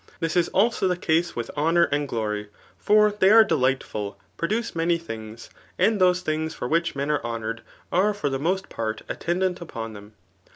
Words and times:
This 0.19 0.35
is 0.35 0.47
also 0.49 0.87
the 0.87 0.97
case 0.97 1.35
with 1.35 1.51
honour 1.55 1.83
and 1.91 2.07
glory; 2.07 2.49
for 2.75 3.11
they 3.11 3.29
are 3.29 3.43
delightful, 3.43 4.17
produce 4.35 4.73
many 4.75 4.97
things, 4.97 5.51
and 5.77 6.01
those 6.01 6.21
things 6.21 6.55
for 6.55 6.67
which 6.67 6.95
men 6.95 7.11
are 7.11 7.23
honoured, 7.23 7.61
are 7.91 8.11
for 8.11 8.27
the 8.27 8.39
most 8.39 8.67
part 8.67 9.03
attend^ 9.07 9.45
ant 9.45 9.61
upon 9.61 9.93
them. 9.93 10.13